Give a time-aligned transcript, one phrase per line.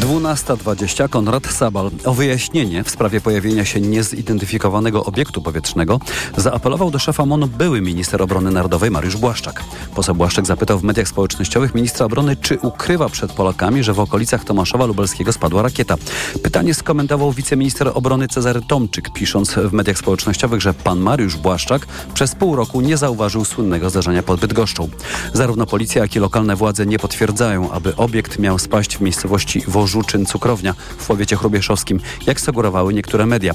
[0.00, 6.00] 12.20 Konrad Sabal o wyjaśnienie w sprawie pojawienia się niezidentyfikowanego obiektu powietrznego
[6.36, 9.64] zaapelował do szefa MONU były minister obrony narodowej Mariusz Błaszczak.
[9.94, 14.44] Poseł Błaszczak zapytał w mediach społecznościowych ministra obrony, czy ukrywa przed Polakami, że w okolicach
[14.44, 15.96] Tomaszowa Lubelskiego spadła rakieta.
[16.42, 22.34] Pytanie skomentował wiceminister obrony Cezary Tomczyk, pisząc w mediach społecznościowych, że pan Mariusz Błaszczak przez
[22.34, 24.88] pół roku nie zauważył słynnego zdarzenia pod Bydgoszczą.
[25.32, 29.81] Zarówno policja, jak i lokalne władze nie potwierdzają, aby obiekt miał spaść w miejscowości Wożu
[29.86, 33.54] Żuczyn Cukrownia w powiecie chrubieszowskim, jak sugerowały niektóre media.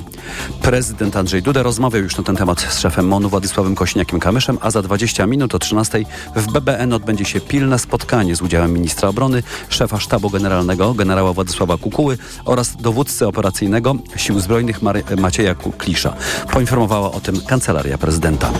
[0.62, 4.82] Prezydent Andrzej Duda rozmawiał już na ten temat z szefem MONU Władysławem Kośniakiem-Kamyszem, a za
[4.82, 6.06] 20 minut o 13
[6.36, 11.78] w BBN odbędzie się pilne spotkanie z udziałem ministra obrony, szefa sztabu generalnego generała Władysława
[11.78, 14.82] Kukuły oraz dowódcy operacyjnego Sił Zbrojnych
[15.18, 16.14] Macieja Klisza.
[16.52, 18.52] Poinformowała o tym Kancelaria Prezydenta.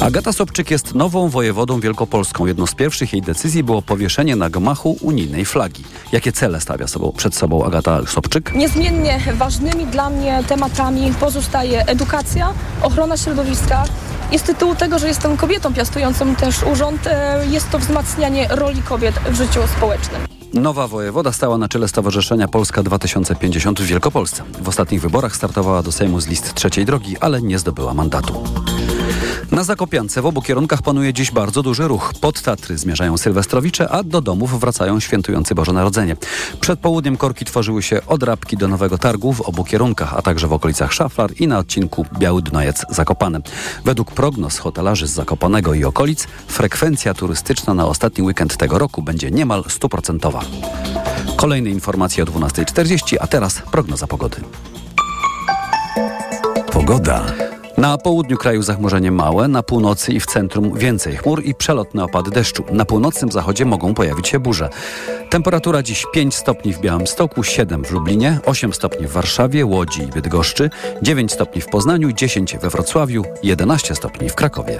[0.00, 2.46] Agata Sobczyk jest nową wojewodą wielkopolską.
[2.46, 5.84] Jedną z pierwszych jej decyzji było powieszenie na gmachu unijnej flagi.
[6.12, 8.54] Jakie cele stawia sobą, przed sobą Agata Sobczyk?
[8.54, 13.84] Niezmiennie ważnymi dla mnie tematami pozostaje edukacja, ochrona środowiska,
[14.32, 18.82] i z tytułu tego, że jestem kobietą piastującą też urząd, e, jest to wzmacnianie roli
[18.82, 20.20] kobiet w życiu społecznym.
[20.54, 24.42] Nowa wojewoda stała na czele Stowarzyszenia Polska 2050 w Wielkopolsce.
[24.62, 28.44] W ostatnich wyborach startowała do Sejmu z list trzeciej drogi, ale nie zdobyła mandatu.
[29.50, 32.12] Na Zakopiance w obu kierunkach panuje dziś bardzo duży ruch.
[32.20, 36.16] Pod Tatry zmierzają sylwestrowicze, a do domów wracają świętujący Boże Narodzenie.
[36.60, 40.48] Przed południem korki tworzyły się od Rabki do Nowego Targu w obu kierunkach, a także
[40.48, 43.40] w okolicach Szaflar i na odcinku Biały Dnojec Zakopane.
[43.84, 49.30] Według prognoz hotelarzy z Zakopanego i okolic frekwencja turystyczna na ostatni weekend tego roku będzie
[49.30, 50.40] niemal stuprocentowa.
[51.36, 54.36] Kolejne informacje o 12.40, a teraz prognoza pogody.
[56.72, 57.26] Pogoda.
[57.82, 62.30] Na południu kraju zachmurzenie małe, na północy i w centrum więcej chmur i przelotne opady
[62.30, 62.64] deszczu.
[62.72, 64.68] Na północnym zachodzie mogą pojawić się burze.
[65.30, 70.06] Temperatura dziś 5 stopni w Białymstoku, 7 w Lublinie, 8 stopni w Warszawie, Łodzi i
[70.06, 70.70] Bydgoszczy,
[71.02, 74.78] 9 stopni w Poznaniu, 10 we Wrocławiu, 11 stopni w Krakowie.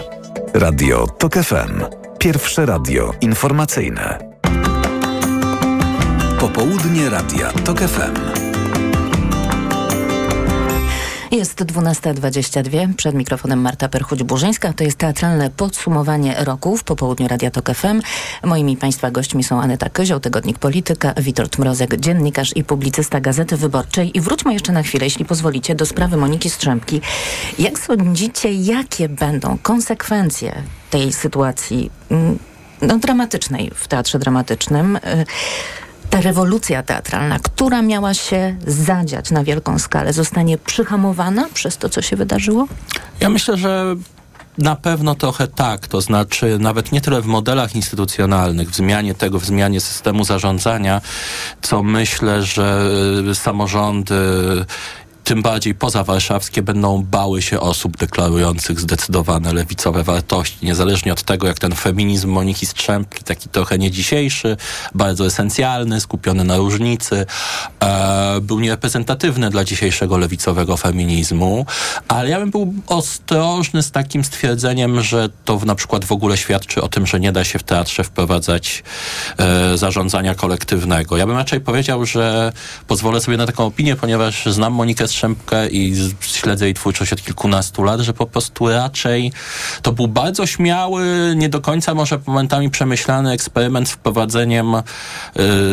[0.55, 1.85] Radio TOK FM.
[2.19, 4.19] Pierwsze radio informacyjne.
[6.41, 8.43] Popołudnie Radia TOK FM.
[11.33, 12.95] Jest 12.22.
[12.95, 14.73] Przed mikrofonem Marta Perchuć-Burzyńska.
[14.73, 18.03] To jest teatralne podsumowanie roku w popołudniu Radia Tok FM.
[18.45, 24.17] Moimi Państwa gośćmi są Aneta Kozioł, Tygodnik Polityka, Witold Mrozek, dziennikarz i publicysta Gazety Wyborczej.
[24.17, 27.01] I wróćmy jeszcze na chwilę, jeśli pozwolicie, do sprawy Moniki Strzępki.
[27.59, 32.39] Jak sądzicie, jakie będą konsekwencje tej sytuacji mm,
[32.83, 34.99] no, dramatycznej w teatrze dramatycznym?
[36.13, 42.03] Ta rewolucja teatralna, która miała się zadziać na wielką skalę, zostanie przyhamowana przez to, co
[42.03, 42.69] się wydarzyło?
[43.21, 43.97] Ja myślę, że
[44.59, 49.41] na pewno trochę tak, to znaczy nawet nie tyle w modelach instytucjonalnych, w zmianie tego,
[49.41, 51.01] w zmianie systemu zarządzania,
[51.63, 52.91] co myślę, że
[53.35, 54.15] samorządy
[55.25, 61.59] tym bardziej pozawarszawskie będą bały się osób deklarujących zdecydowane lewicowe wartości, niezależnie od tego, jak
[61.59, 64.57] ten feminizm Moniki Strzępki, taki trochę nie dzisiejszy,
[64.95, 67.27] bardzo esencjalny, skupiony na różnicy,
[67.81, 71.67] e, był niereprezentatywny dla dzisiejszego lewicowego feminizmu,
[72.09, 76.83] ale ja bym był ostrożny z takim stwierdzeniem, że to na przykład w ogóle świadczy
[76.83, 78.83] o tym, że nie da się w teatrze wprowadzać
[79.39, 81.17] e, zarządzania kolektywnego.
[81.17, 82.53] Ja bym raczej powiedział, że
[82.87, 87.83] pozwolę sobie na taką opinię, ponieważ znam Monikę Strzępkę i śledzę jej twórczość od kilkunastu
[87.83, 89.33] lat, że po prostu raczej
[89.83, 91.05] to był bardzo śmiały,
[91.37, 94.83] nie do końca może momentami przemyślany eksperyment z wprowadzeniem y,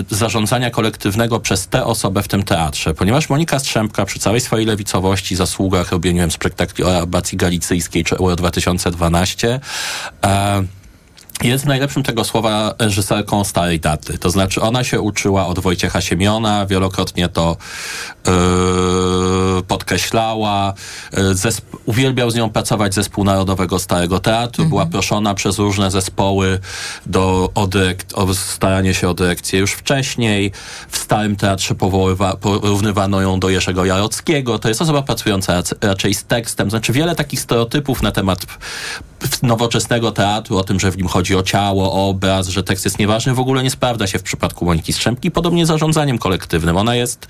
[0.09, 2.93] zarządzania kolektywnego przez tę osobę w tym teatrze.
[2.93, 8.35] Ponieważ Monika Strzępka przy całej swojej lewicowości, zasługach robieniu spektakli o abacji galicyjskiej czy Euro
[8.35, 9.59] 2012,
[10.23, 10.63] e,
[11.43, 14.17] jest najlepszym tego słowa reżyserką starej daty.
[14.17, 17.57] To znaczy ona się uczyła od Wojciecha Siemiona, wielokrotnie to
[18.27, 18.33] yy,
[19.67, 20.73] podkreślała.
[21.13, 21.51] Yy,
[21.85, 24.63] uwielbiał z nią pracować zespół Narodowego Starego Teatru.
[24.63, 24.69] Mhm.
[24.69, 26.59] Była proszona przez różne zespoły
[27.05, 30.51] do, o, dyrekt, o staranie się o dyrekcję już wcześniej.
[30.89, 34.59] W Starym Teatrze powoływa, porównywano ją do Jerzego Jarockiego.
[34.59, 36.69] To jest osoba pracująca raczej z tekstem.
[36.69, 38.45] Znaczy wiele takich stereotypów na temat
[39.43, 42.99] nowoczesnego teatru, o tym, że w nim chodzi o ciało, o obraz, że tekst jest
[42.99, 45.31] nieważny, w ogóle nie sprawdza się w przypadku Moniki Strzemki.
[45.31, 46.77] Podobnie zarządzaniem kolektywnym.
[46.77, 47.27] Ona jest,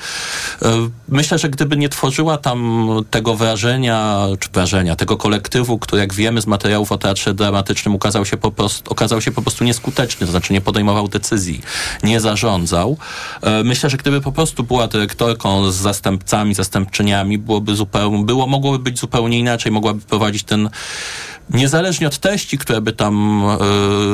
[0.61, 6.13] e, myślę, że gdyby nie tworzyła tam tego wrażenia, czy wrażenia, tego kolektywu, który jak
[6.13, 10.25] wiemy z materiałów o teatrze dramatycznym okazał się po prostu, okazał się po prostu nieskuteczny,
[10.25, 11.61] to znaczy nie podejmował decyzji,
[12.03, 12.97] nie zarządzał.
[13.41, 18.79] E, myślę, że gdyby po prostu była dyrektorką z zastępcami, zastępczyniami, byłoby zupełnie, było, mogłoby
[18.79, 20.69] być zupełnie inaczej, mogłaby prowadzić ten
[21.79, 23.43] niezależnie od treści, które by tam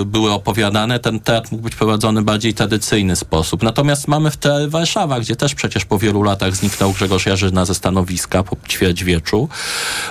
[0.01, 3.63] y, były opowiadane, ten teatr mógł być prowadzony w bardziej tradycyjny sposób.
[3.63, 7.75] Natomiast mamy w Teatr Warszawa, gdzie też przecież po wielu latach zniknął Grzegorz Jarzyna ze
[7.75, 9.49] stanowiska po ćwierćwieczu.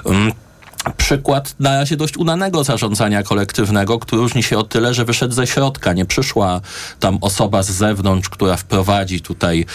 [0.04, 0.32] Um,
[0.96, 5.46] przykład na razie dość udanego zarządzania kolektywnego, który różni się o tyle, że wyszedł ze
[5.46, 5.92] środka.
[5.92, 6.60] Nie przyszła
[7.00, 9.66] tam osoba z zewnątrz, która wprowadzi tutaj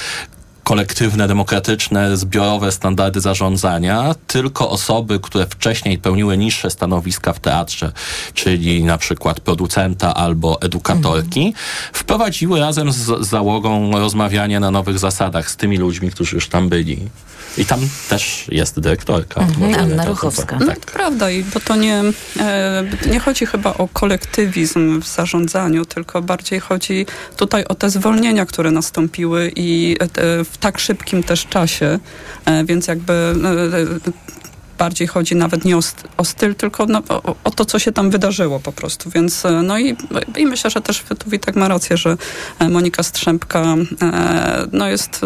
[0.69, 7.91] kolektywne, demokratyczne, zbiorowe standardy zarządzania, tylko osoby, które wcześniej pełniły niższe stanowiska w teatrze,
[8.33, 11.65] czyli na przykład producenta albo edukatorki, mhm.
[11.93, 17.09] wprowadziły razem z załogą rozmawianie na nowych zasadach z tymi ludźmi, którzy już tam byli.
[17.57, 17.79] I tam
[18.09, 19.41] też jest dyrektorka.
[19.41, 19.73] Mhm.
[19.79, 20.59] Anna Ruchowska.
[20.59, 20.67] Tak.
[20.67, 22.03] No, prawda, i bo to nie,
[22.39, 27.05] e, nie chodzi chyba o kolektywizm w zarządzaniu, tylko bardziej chodzi
[27.37, 31.99] tutaj o te zwolnienia, które nastąpiły i e, w tak szybkim też czasie,
[32.45, 33.35] e, więc jakby
[34.77, 35.81] bardziej chodzi nawet nie o,
[36.17, 39.09] o styl, tylko no, o, o, to, co się tam wydarzyło po prostu.
[39.09, 39.97] Więc no i,
[40.37, 42.17] i myślę, że też tu Witek ma rację, że
[42.69, 43.75] Monika Strzępka
[44.71, 45.21] no jest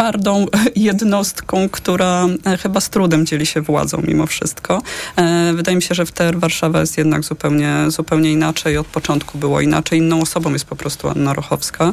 [0.00, 4.82] twardą jednostką, która e, chyba z trudem dzieli się władzą mimo wszystko.
[5.16, 8.76] E, wydaje mi się, że w TR Warszawa jest jednak zupełnie, zupełnie inaczej.
[8.76, 9.98] Od początku było inaczej.
[9.98, 11.92] Inną osobą jest po prostu Anna Rochowska.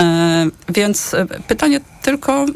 [0.00, 1.16] E, więc
[1.48, 2.46] pytanie tylko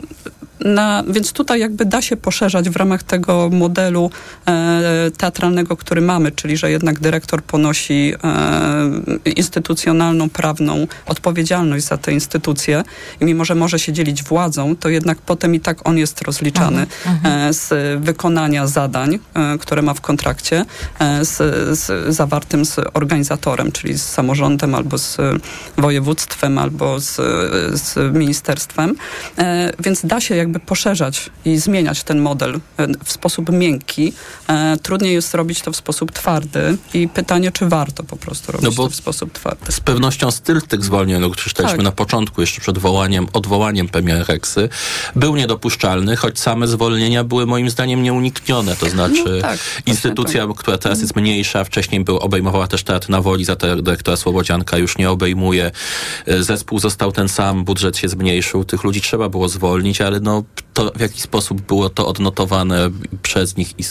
[0.64, 4.10] na, więc tutaj jakby da się poszerzać w ramach tego modelu
[4.46, 12.12] e, teatralnego, który mamy, czyli że jednak dyrektor ponosi e, instytucjonalną, prawną odpowiedzialność za te
[12.12, 12.84] instytucje
[13.20, 16.80] i mimo, że może się dzielić władzą, to jednak potem i tak on jest rozliczany
[16.80, 17.48] mhm, mhm.
[17.48, 20.64] e, z wykonania zadań, e, które ma w kontrakcie,
[20.98, 21.38] e, z,
[21.78, 25.16] z, zawartym z organizatorem, czyli z samorządem albo z
[25.78, 27.16] województwem, albo z,
[27.80, 28.94] z ministerstwem.
[29.38, 34.12] E, więc da się jakby jakby poszerzać i zmieniać ten model e, w sposób miękki.
[34.48, 38.76] E, trudniej jest robić to w sposób twardy i pytanie, czy warto po prostu robić
[38.76, 39.72] no to w sposób twardy.
[39.72, 41.84] Z pewnością styl tych zwolnień, o których czytaliśmy tak.
[41.84, 44.68] na początku, jeszcze przed wołaniem, odwołaniem premiera Reksy,
[45.16, 48.76] był niedopuszczalny, choć same zwolnienia były moim zdaniem nieuniknione.
[48.76, 50.56] To znaczy no, tak, instytucja, tak.
[50.56, 54.98] która teraz jest mniejsza, wcześniej był, obejmowała też teatr na woli, za dyrektora Słowodzianka już
[54.98, 55.70] nie obejmuje.
[56.26, 60.39] E, zespół został ten sam, budżet się zmniejszył, tych ludzi trzeba było zwolnić, ale no
[60.72, 62.90] to w jaki sposób było to odnotowane
[63.22, 63.84] przez nich i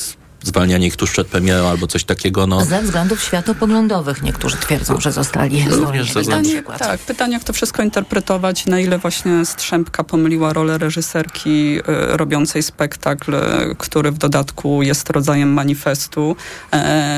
[0.43, 2.47] zwalnianie ich tuż przed premierą albo coś takiego.
[2.47, 2.65] No.
[2.65, 3.89] Ze względów światopoglądów
[4.23, 9.45] niektórzy twierdzą, że zostali Również pytanie, Tak, pytanie jak to wszystko interpretować, na ile właśnie
[9.45, 11.81] Strzępka pomyliła rolę reżyserki y,
[12.17, 13.39] robiącej spektakl, y,
[13.77, 16.35] który w dodatku jest rodzajem manifestu,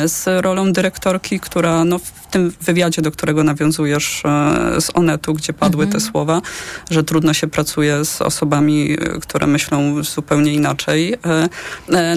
[0.03, 4.23] y, z rolą dyrektorki, która no, w tym wywiadzie, do którego nawiązujesz
[4.79, 6.01] z Onetu, gdzie padły mhm.
[6.01, 6.41] te słowa,
[6.89, 11.15] że trudno się pracuje z osobami, które myślą zupełnie inaczej,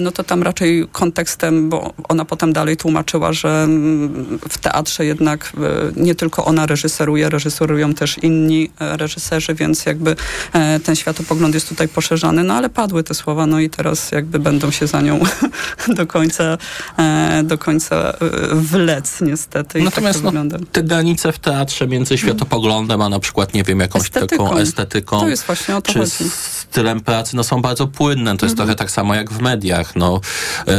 [0.01, 5.51] no to tam raczej kontekstem, bo ona potem dalej tłumaczyła, że mm, w teatrze jednak
[5.57, 10.15] e, nie tylko ona reżyseruje, reżyserują też inni e, reżyserzy, więc jakby
[10.53, 14.39] e, ten światopogląd jest tutaj poszerzany, no ale padły te słowa, no i teraz jakby
[14.39, 15.19] będą się za nią
[15.97, 16.57] do końca
[17.43, 18.13] do końca
[18.51, 19.81] wlec niestety.
[19.81, 24.01] Natomiast tak no, te granice w teatrze między światopoglądem, a na przykład, nie wiem, jakąś
[24.01, 24.43] estetyką.
[24.43, 26.11] taką estetyką, to jest właśnie o to czy chodzi.
[26.75, 28.37] stylem pracy, no są bardzo płynne.
[28.37, 28.55] To jest mhm.
[28.55, 29.95] trochę tak samo jak w mediach.
[29.95, 30.21] No,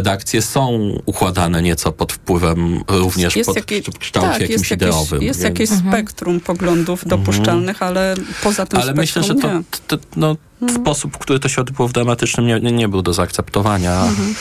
[0.06, 5.22] redakcje są układane nieco pod wpływem również jest pod jakie, kształcie tak, jakimś jest ideowym.
[5.22, 5.58] Jakieś, jest więc...
[5.58, 7.20] jakieś spektrum poglądów mhm.
[7.20, 9.48] dopuszczalnych, ale poza tym Ale myślę, że to,
[9.86, 10.82] to no, mhm.
[10.82, 14.04] sposób, w który to się odbyło w dramatycznym nie, nie, był do zaakceptowania.
[14.04, 14.34] Mhm.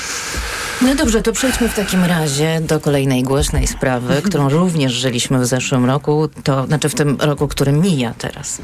[0.81, 4.21] No dobrze, to przejdźmy w takim razie do kolejnej głośnej sprawy, mhm.
[4.21, 8.61] którą również żyliśmy w zeszłym roku, to znaczy w tym roku, który mija teraz.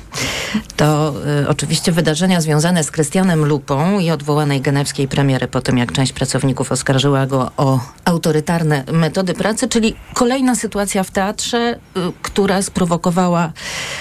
[0.76, 5.92] To y, oczywiście wydarzenia związane z Krystianem Lupą i odwołanej genewskiej premiery po tym, jak
[5.92, 12.62] część pracowników oskarżyła go o autorytarne metody pracy, czyli kolejna sytuacja w teatrze, y, która
[12.62, 13.52] sprowokowała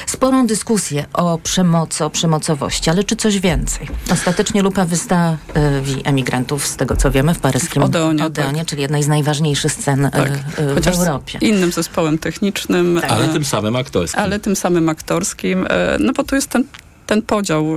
[0.07, 2.90] sporą dyskusję o przemocy, o przemocowości.
[2.90, 3.89] Ale czy coś więcej?
[4.13, 8.69] Ostatecznie Lupa wystawi emigrantów, z tego co wiemy, w paryskim Odeonie, Odeonie tak.
[8.69, 10.31] czyli jednej z najważniejszych scen tak.
[10.57, 11.39] E, w Europie.
[11.41, 12.99] innym zespołem technicznym.
[13.01, 13.11] Tak.
[13.11, 14.21] Ale tym samym aktorskim.
[14.21, 16.65] Ale tym samym aktorskim, e, no bo tu jest ten
[17.11, 17.77] ten podział.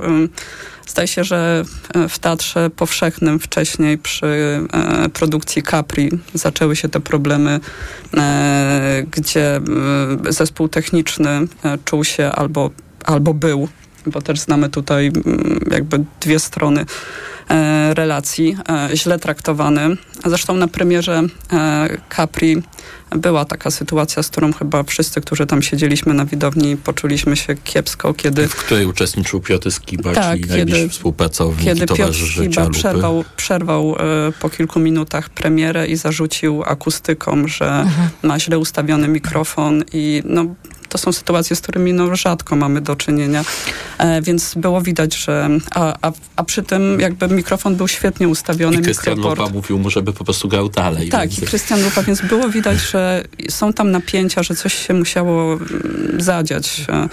[0.86, 1.64] Zdaje się, że
[2.08, 4.60] w Teatrze Powszechnym wcześniej przy
[5.12, 7.60] produkcji Capri zaczęły się te problemy,
[9.10, 9.60] gdzie
[10.28, 11.40] zespół techniczny
[11.84, 12.70] czuł się albo,
[13.04, 13.68] albo był
[14.06, 15.12] bo też znamy tutaj
[15.70, 16.86] jakby dwie strony
[17.50, 19.96] E, relacji, e, źle traktowany.
[20.26, 22.62] Zresztą na premierze e, Capri
[23.10, 28.14] była taka sytuacja, z którą chyba wszyscy, którzy tam siedzieliśmy na widowni, poczuliśmy się kiepsko,
[28.14, 28.48] kiedy...
[28.48, 33.24] W której uczestniczył Piotr Skiba, tak, czyli kiedy, współpracownik kiedy i towarzysz Piotr Skiba przerwał,
[33.36, 33.96] przerwał
[34.40, 38.08] po kilku minutach premierę i zarzucił akustykom, że mhm.
[38.22, 40.46] ma źle ustawiony mikrofon i no,
[40.94, 43.44] to są sytuacje, z którymi no, rzadko mamy do czynienia,
[43.98, 48.76] e, więc było widać, że a, a, a przy tym jakby mikrofon był świetnie ustawiony.
[48.76, 51.08] I Krystian Lupa mówił mu, żeby po prostu grał dalej.
[51.08, 51.42] Tak, więc...
[51.42, 56.20] i Krystian Lupa, więc było widać, że są tam napięcia, że coś się musiało mm,
[56.20, 57.08] zadziać e,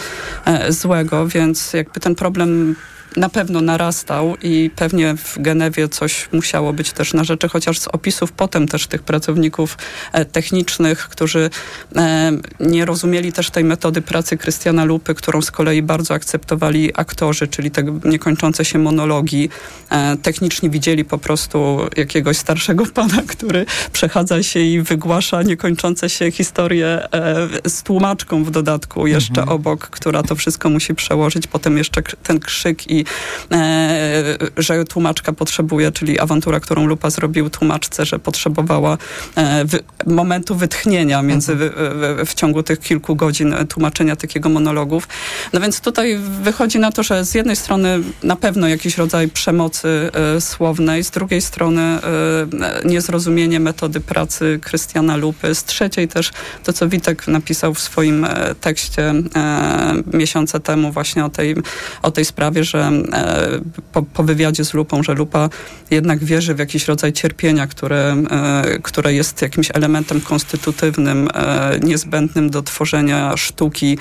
[0.45, 2.75] e, złego, więc jakby ten problem
[3.15, 7.87] na pewno narastał i pewnie w Genewie coś musiało być też na rzeczy, chociaż z
[7.87, 9.77] opisów potem też tych pracowników
[10.11, 11.49] e, technicznych, którzy
[11.95, 17.47] e, nie rozumieli też tej metody pracy Krystiana Lupy, którą z kolei bardzo akceptowali aktorzy,
[17.47, 19.49] czyli te niekończące się monologi.
[19.89, 26.31] E, techniczni widzieli po prostu jakiegoś starszego pana, który przechadza się i wygłasza niekończące się
[26.31, 27.07] historie
[27.67, 29.49] z tłumaczką w dodatku jeszcze mhm.
[29.49, 31.47] obok, która to wszystko musi przełożyć.
[31.47, 33.00] Potem jeszcze ten krzyk i
[33.51, 34.23] e,
[34.57, 38.97] że tłumaczka potrzebuje, czyli awantura, którą Lupa zrobił tłumaczce, że potrzebowała
[39.35, 45.07] e, wy, momentu wytchnienia między w, w, w, ciągu tych kilku godzin tłumaczenia takiego monologów.
[45.53, 50.11] No więc tutaj wychodzi na to, że z jednej strony na pewno jakiś rodzaj przemocy
[50.37, 51.99] e, słownej, z drugiej strony e,
[52.85, 56.31] niezrozumienie metody pracy Krystiana Lupy, z trzeciej też
[56.63, 61.55] to, co Witek napisał w swoim e, tekście e, miesiące temu właśnie o tej,
[62.01, 62.90] o tej sprawie, że E,
[63.93, 65.49] po, po wywiadzie z Lupą, że Lupa
[65.91, 72.49] jednak wierzy w jakiś rodzaj cierpienia, które, e, które jest jakimś elementem konstytutywnym, e, niezbędnym
[72.49, 73.97] do tworzenia sztuki,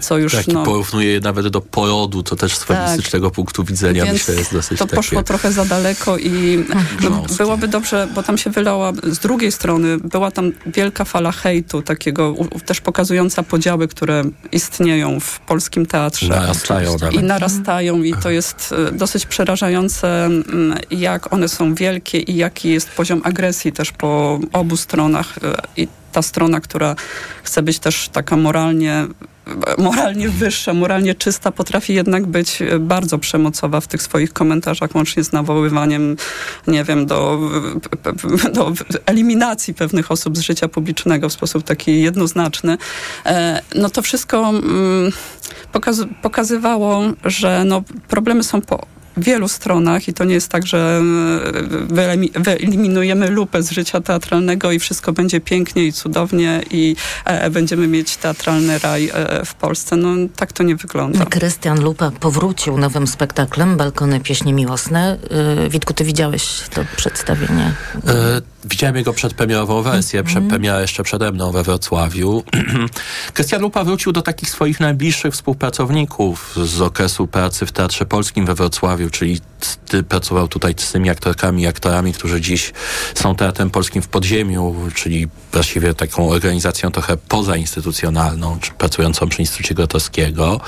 [0.00, 0.32] co już...
[0.32, 2.68] Tak, no, porównuje je nawet do porodu, co też z tak.
[2.68, 3.34] feministycznego tak.
[3.34, 4.96] punktu widzenia myślę jest dosyć To takie...
[4.96, 6.64] poszło trochę za daleko i
[7.02, 11.82] no, byłoby dobrze, bo tam się wylała, z drugiej strony była tam wielka fala hejtu,
[11.82, 12.34] takiego
[12.66, 16.28] też pokazująca podziały, które istnieją w polskim teatrze.
[16.28, 22.36] Narastają I narastają i to jest e, dosyć przerażające, mm, jak one są wielkie i
[22.36, 25.38] jaki jest poziom agresji też po obu stronach.
[25.38, 26.96] E, I ta strona, która
[27.42, 29.06] chce być też taka moralnie
[29.78, 35.32] moralnie wyższa, moralnie czysta, potrafi jednak być bardzo przemocowa w tych swoich komentarzach, łącznie z
[35.32, 36.16] nawoływaniem,
[36.66, 37.40] nie wiem, do,
[38.52, 38.72] do
[39.06, 42.78] eliminacji pewnych osób z życia publicznego w sposób taki jednoznaczny.
[43.26, 44.52] E, no to wszystko
[45.74, 51.00] mm, pokazywało, że no, problemy są po wielu stronach i to nie jest tak, że
[52.34, 57.88] e, wyeliminujemy lupę z życia teatralnego i wszystko będzie pięknie i cudownie i e, będziemy
[57.88, 59.96] mieć teatralny raj e, w Polsce.
[59.96, 61.26] No tak to nie wygląda.
[61.26, 65.18] Krystian Lupa powrócił nowym spektaklem Balkony Pieśni Miłosne.
[65.70, 67.72] Witku, ty widziałeś to przedstawienie?
[68.64, 70.64] Widziałem jego przedpremierową wersję, mm.
[70.80, 72.44] jeszcze przede mną we Wrocławiu.
[73.34, 78.54] Krystian Lupa wrócił do takich swoich najbliższych współpracowników z okresu pracy w Teatrze Polskim we
[78.54, 79.40] Wrocławiu, czyli
[79.86, 82.72] ty pracował tutaj z tymi aktorkami i aktorami, którzy dziś
[83.14, 89.74] są Teatrem Polskim w podziemiu, czyli właściwie taką organizacją trochę pozainstytucjonalną, czy pracującą przy Instytucie
[89.74, 90.60] Grotowskiego.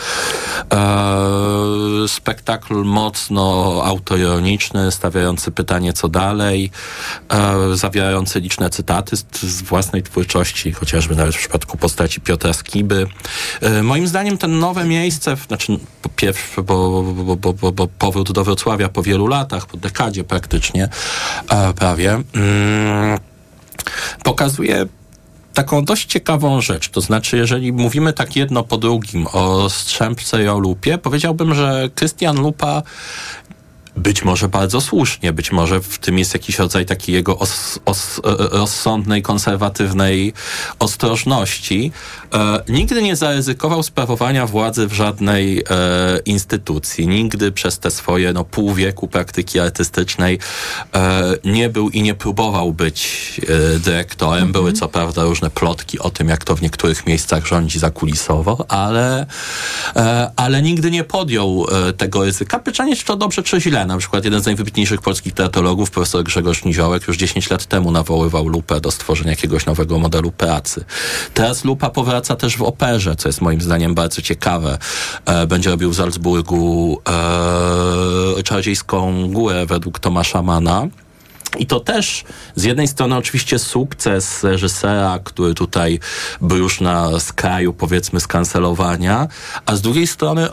[0.70, 6.70] Eee, spektakl mocno autoironiczny, stawiający pytanie, co dalej.
[7.28, 13.06] Eee, zawierający liczne cytaty z, z, własnej twórczości, chociażby nawet w przypadku postaci Piotra Skiby.
[13.60, 18.44] E, moim zdaniem ten nowe miejsce, znaczy po pierwsze, bo, bo, bo, bo powrót do
[18.44, 20.88] Wrocławia po wielu latach, po dekadzie praktycznie,
[21.50, 23.18] e, prawie, mm,
[24.22, 24.86] pokazuje
[25.54, 26.88] taką dość ciekawą rzecz.
[26.88, 31.90] To znaczy, jeżeli mówimy tak jedno po drugim o Strzępce i o Lupie, powiedziałbym, że
[31.94, 32.82] Krystian Lupa
[33.96, 38.20] być może bardzo słusznie, być może w tym jest jakiś rodzaj takiej jego os, os,
[38.24, 40.32] e, e, rozsądnej, konserwatywnej
[40.78, 41.92] ostrożności.
[42.34, 45.64] E, nigdy nie zaryzykował sprawowania władzy w żadnej e,
[46.24, 47.08] instytucji.
[47.08, 50.38] Nigdy przez te swoje no, pół wieku praktyki artystycznej
[50.94, 53.40] e, nie był i nie próbował być
[53.74, 54.52] e, dyrektorem.
[54.52, 59.26] Były co prawda różne plotki o tym, jak to w niektórych miejscach rządzi zakulisowo, ale,
[60.36, 62.58] ale nigdy nie podjął tego ryzyka.
[62.58, 63.85] Pytanie, czy to dobrze, czy źle.
[63.86, 68.48] Na przykład jeden z najwybitniejszych polskich teatologów, profesor Grzegorz Niziołek, już 10 lat temu nawoływał
[68.48, 70.84] lupę do stworzenia jakiegoś nowego modelu pracy.
[71.34, 74.78] Teraz lupa powraca też w operze, co jest moim zdaniem bardzo ciekawe.
[75.26, 76.98] E, będzie robił w Salzburgu
[78.38, 80.88] e, Czarodziejską Górę według Tomasza Mana.
[81.58, 82.24] I to też
[82.54, 86.00] z jednej strony oczywiście sukces reżysera, który tutaj
[86.40, 89.28] był już na skraju powiedzmy skancelowania,
[89.66, 90.48] a z drugiej strony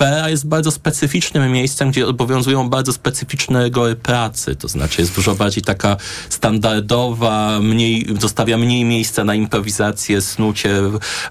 [0.00, 4.56] opera jest bardzo specyficznym miejscem, gdzie obowiązują bardzo specyficzne rygory pracy.
[4.56, 5.96] To znaczy jest dużo bardziej taka
[6.28, 10.82] standardowa, mniej, zostawia mniej miejsca na improwizację, snucie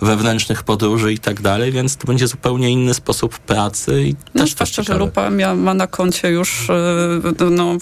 [0.01, 4.03] wewnętrznych podróży i tak dalej, więc to będzie zupełnie inny sposób pracy.
[4.03, 7.77] I no, też zwłaszcza, że Lupa mia, ma na koncie już e, no,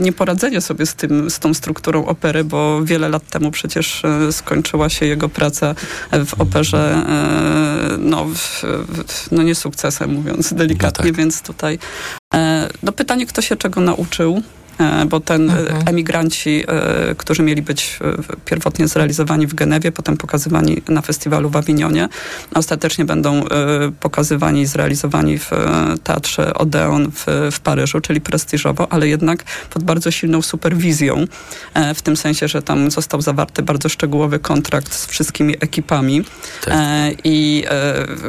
[0.00, 4.88] nieporadzenie sobie z, tym, z tą strukturą opery, bo wiele lat temu przecież e, skończyła
[4.88, 5.74] się jego praca
[6.12, 8.26] w operze e, no,
[9.30, 11.16] no nie sukcesem, mówiąc delikatnie, no tak.
[11.16, 11.78] więc tutaj
[12.34, 14.42] e, no pytanie, kto się czego nauczył.
[14.78, 15.88] E, bo ten e, mhm.
[15.88, 16.64] emigranci,
[17.16, 17.98] którzy mieli być
[18.44, 22.08] pierwotnie zrealizowani w Genewie, potem pokazywani na festiwalu w Awinionie,
[22.54, 23.44] ostatecznie będą
[24.00, 25.50] pokazywani i zrealizowani w
[26.04, 31.24] Teatrze Odeon w, w Paryżu, czyli prestiżowo, ale jednak pod bardzo silną superwizją,
[31.94, 36.24] w tym sensie, że tam został zawarty bardzo szczegółowy kontrakt z wszystkimi ekipami.
[36.64, 36.74] Tak.
[37.24, 37.64] I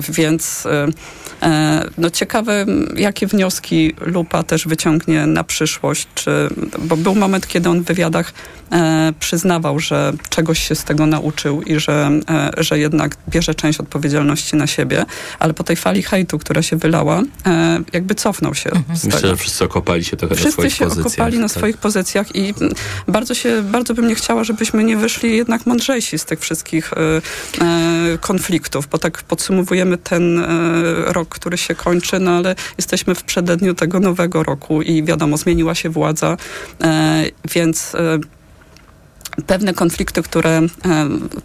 [0.10, 0.88] więc E,
[1.98, 2.66] no ciekawe,
[2.96, 8.34] jakie wnioski Lupa też wyciągnie na przyszłość, czy, bo był moment, kiedy on w wywiadach
[8.72, 13.80] e, przyznawał, że czegoś się z tego nauczył i że, e, że jednak bierze część
[13.80, 15.06] odpowiedzialności na siebie,
[15.40, 18.70] ale po tej fali hejtu, która się wylała, e, jakby cofnął się.
[18.70, 19.00] Mhm.
[19.04, 20.92] Myślę, że wszyscy okopali się trochę wszyscy na swoich pozycjach.
[20.92, 21.58] Wszyscy się okopali na tak.
[21.58, 22.54] swoich pozycjach i
[23.08, 26.98] bardzo się, bardzo bym nie chciała, żebyśmy nie wyszli jednak mądrzejsi z tych wszystkich e,
[27.62, 30.46] e, konfliktów, bo tak podsumowujemy ten
[31.06, 35.76] rok, który się kończy, no ale jesteśmy w przededniu tego nowego roku i wiadomo, zmieniła
[35.76, 36.38] się władza,
[37.54, 37.96] więc
[39.46, 40.68] pewne konflikty, które e,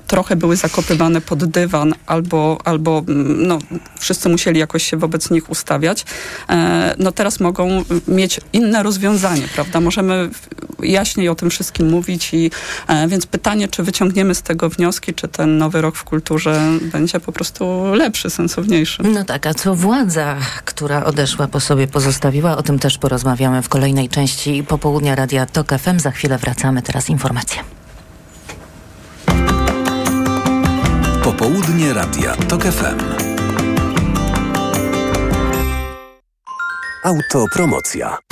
[0.07, 3.59] trochę były zakopywane pod dywan albo, albo mm, no,
[3.99, 6.05] wszyscy musieli jakoś się wobec nich ustawiać,
[6.49, 9.81] e, no teraz mogą mieć inne rozwiązanie, prawda?
[9.81, 10.31] Możemy
[10.83, 12.51] jaśniej o tym wszystkim mówić i
[12.89, 16.61] e, więc pytanie, czy wyciągniemy z tego wnioski, czy ten nowy rok w kulturze
[16.93, 19.03] będzie po prostu lepszy, sensowniejszy.
[19.03, 23.69] No tak, a co władza, która odeszła po sobie pozostawiła, o tym też porozmawiamy w
[23.69, 25.99] kolejnej części popołudnia Radia TOK FM.
[25.99, 27.82] Za chwilę wracamy, teraz informacje.
[31.43, 32.99] Popołudnie Radia TOK FM.
[37.05, 38.32] Autopromocja.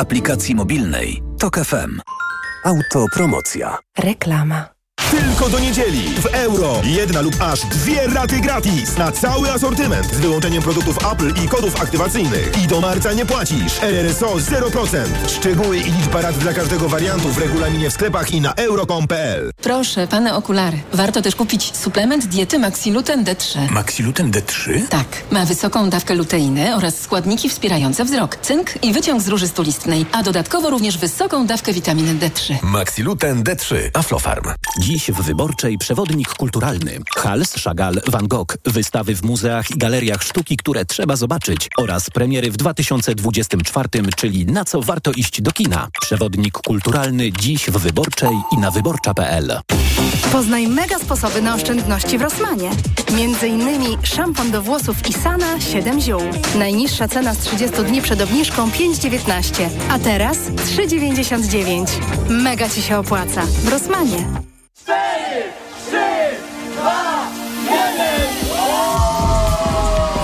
[0.00, 2.00] aplikacji mobilnej TOK FM.
[2.64, 3.78] Autopromocja.
[3.98, 4.71] Reklama.
[5.12, 6.80] Tylko do niedzieli w euro.
[6.84, 11.82] Jedna lub aż dwie raty gratis na cały asortyment z wyłączeniem produktów Apple i kodów
[11.82, 12.64] aktywacyjnych.
[12.64, 13.82] I do marca nie płacisz.
[13.82, 15.06] RRSO 0%.
[15.28, 19.50] Szczegóły i liczba rat dla każdego wariantu w regulaminie w sklepach i na euro.com.pl.
[19.62, 20.78] Proszę, pane okulary.
[20.92, 23.70] Warto też kupić suplement diety Maxiluten D3.
[23.70, 24.88] Maxiluten D3?
[24.88, 25.06] Tak.
[25.30, 30.22] Ma wysoką dawkę luteiny oraz składniki wspierające wzrok, cynk i wyciąg z róży stulistnej, a
[30.22, 32.54] dodatkowo również wysoką dawkę witaminy D3.
[32.62, 33.74] Maxiluten D3.
[33.94, 34.44] Aflofarm.
[34.80, 36.98] Dziś Dziś w Wyborczej przewodnik kulturalny.
[37.16, 38.56] Hals, Chagall, Van Gogh.
[38.64, 41.68] Wystawy w muzeach i galeriach sztuki, które trzeba zobaczyć.
[41.78, 45.88] Oraz premiery w 2024, czyli na co warto iść do kina.
[46.00, 49.60] Przewodnik kulturalny dziś w Wyborczej i na wyborcza.pl.
[50.32, 52.70] Poznaj mega sposoby na oszczędności w Rosmanie.
[53.16, 56.20] Między innymi szampon do włosów Isana 7 ziół.
[56.58, 61.86] Najniższa cena z 30 dni przed obniżką 5,19, a teraz 3,99.
[62.28, 63.42] Mega Ci się opłaca.
[63.46, 64.42] W Rosmanie.
[64.82, 64.96] 4,
[65.86, 65.96] 3,
[66.72, 67.26] 2,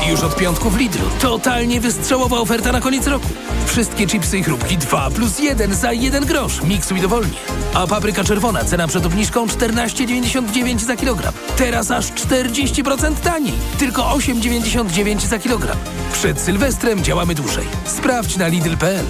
[0.00, 0.10] 1.
[0.10, 1.10] Już od piątku w Lidlu.
[1.20, 3.26] Totalnie wystrzałowa oferta na koniec roku.
[3.66, 6.62] Wszystkie chipsy i chrupki 2 plus 1 za 1 grosz.
[6.62, 7.36] Miksuj dowolnie.
[7.74, 11.32] A papryka czerwona, cena przed obniżką 14,99 za kilogram.
[11.56, 13.54] Teraz aż 40% taniej.
[13.78, 15.76] Tylko 8,99 za kilogram.
[16.12, 17.66] Przed Sylwestrem działamy dłużej.
[17.84, 19.06] Sprawdź na Lidl.pl.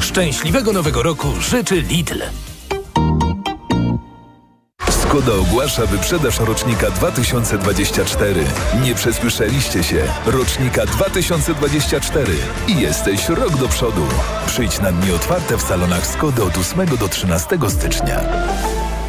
[0.00, 2.22] Szczęśliwego nowego roku życzy Lidl.
[5.12, 8.44] Skoda ogłasza wyprzedaż rocznika 2024.
[8.82, 10.04] Nie przesłyszeliście się.
[10.26, 12.32] Rocznika 2024.
[12.68, 14.06] I jesteś rok do przodu.
[14.46, 18.20] Przyjdź na dni otwarte w salonach Skody od 8 do 13 stycznia.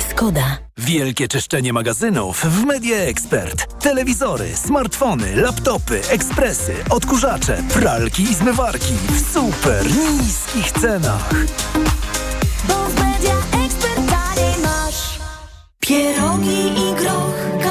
[0.10, 0.58] Skoda.
[0.78, 3.82] Wielkie czyszczenie magazynów w Media Expert.
[3.82, 9.86] Telewizory, smartfony, laptopy, ekspresy, odkurzacze, pralki i zmywarki w super
[10.20, 11.30] niskich cenach.
[15.84, 17.63] Pierogi i groch,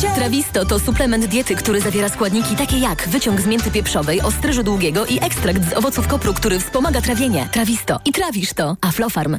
[0.00, 0.08] cię.
[0.14, 5.06] Trawisto to suplement diety, który zawiera składniki takie jak wyciąg z mięty pieprzowej, ostryżu długiego
[5.06, 7.48] i ekstrakt z owoców kopru, który wspomaga trawienie.
[7.52, 8.00] Trawisto.
[8.04, 8.76] I trawisz to.
[8.80, 9.38] Aflofarm.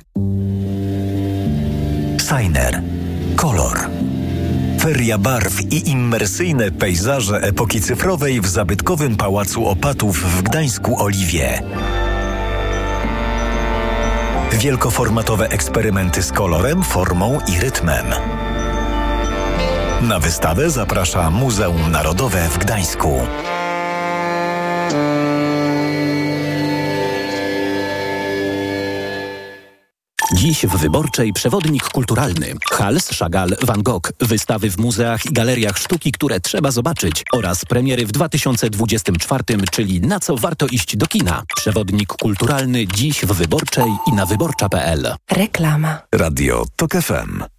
[2.30, 2.82] Signer.
[3.36, 3.90] Kolor.
[4.80, 11.62] Feria barw i immersyjne pejzaże epoki cyfrowej w zabytkowym Pałacu Opatów w Gdańsku Oliwie.
[14.52, 18.06] Wielkoformatowe eksperymenty z kolorem, formą i rytmem.
[20.02, 23.20] Na wystawę zaprasza Muzeum Narodowe w Gdańsku.
[30.36, 32.54] Dziś w Wyborczej przewodnik kulturalny.
[32.72, 34.12] Hals, Chagall, Van Gogh.
[34.20, 37.24] Wystawy w muzeach i galeriach sztuki, które trzeba zobaczyć.
[37.34, 41.44] Oraz premiery w 2024, czyli na co warto iść do kina.
[41.56, 45.16] Przewodnik kulturalny dziś w Wyborczej i na wyborcza.pl.
[45.32, 46.02] Reklama.
[46.16, 47.59] Radio TOK FM.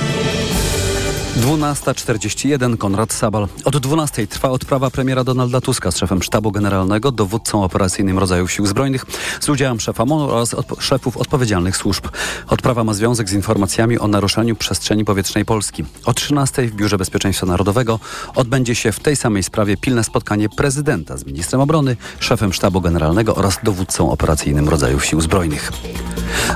[1.37, 3.47] 12.41 Konrad Sabal.
[3.65, 8.65] Od 12.00 trwa odprawa premiera Donalda Tuska z szefem sztabu generalnego, dowódcą operacyjnym rodzajów sił
[8.65, 9.05] zbrojnych,
[9.39, 12.07] z udziałem szefa MONU oraz odpo szefów odpowiedzialnych służb.
[12.47, 15.85] Odprawa ma związek z informacjami o naruszeniu przestrzeni powietrznej Polski.
[16.05, 17.99] O 13.00 w Biurze Bezpieczeństwa Narodowego
[18.35, 23.35] odbędzie się w tej samej sprawie pilne spotkanie prezydenta z ministrem obrony, szefem sztabu generalnego
[23.35, 25.71] oraz dowódcą operacyjnym rodzajów sił zbrojnych.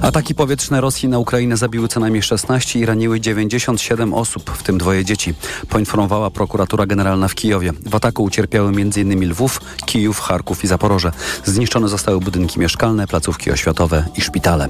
[0.02, 4.78] Ataki powietrzne Rosji na Ukrainę zabiły co najmniej 16 i raniły 97 osób, w tym
[4.78, 5.34] dwoje dzieci,
[5.70, 7.74] poinformowała prokuratura generalna w Kijowie.
[7.86, 9.30] W ataku ucierpiały m.in.
[9.30, 11.12] Lwów, Kijów, Charków i Zaporoże.
[11.46, 14.70] Zniszczone zostały budynki mieszkalne, placówki oświatowe i szpitale.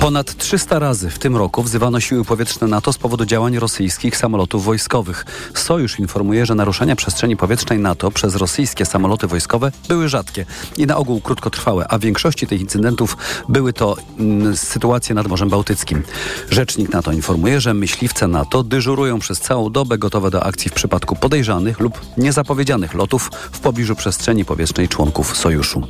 [0.00, 4.64] Ponad 300 razy w tym roku wzywano siły powietrzne NATO z powodu działań rosyjskich samolotów
[4.64, 5.26] wojskowych.
[5.54, 10.96] Sojusz informuje, że naruszenia przestrzeni powietrznej NATO przez rosyjskie samoloty wojskowe były rzadkie i na
[10.96, 13.16] ogół krótkotrwałe, a w większości tych incydentów
[13.48, 16.02] były to mm, sytuacje nad Morzem Bałtyckim.
[16.50, 21.16] Rzecznik NATO informuje, że myśliwce NATO dyżurują przez całą dobę gotowe do akcji w przypadku
[21.16, 25.82] podejrzanych lub niezapowiedzianych lotów w pobliżu przestrzeni powietrznej członków sojuszu.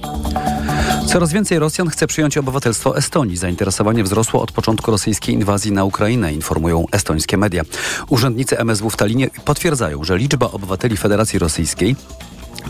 [1.07, 3.37] Coraz więcej Rosjan chce przyjąć obywatelstwo Estonii.
[3.37, 7.63] Zainteresowanie wzrosło od początku rosyjskiej inwazji na Ukrainę, informują estońskie media.
[8.09, 11.97] Urzędnicy MSW w Talinie potwierdzają, że liczba obywateli Federacji Rosyjskiej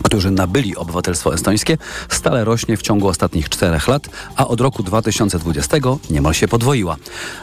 [0.03, 1.77] którzy nabyli obywatelstwo estońskie,
[2.09, 5.77] stale rośnie w ciągu ostatnich czterech lat, a od roku 2020
[6.09, 6.95] niemal się podwoiła.